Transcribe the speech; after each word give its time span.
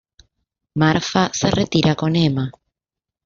Marfa 0.73 1.31
se 1.31 1.51
retira 1.51 1.93
con 1.93 2.15
Emma. 2.15 2.51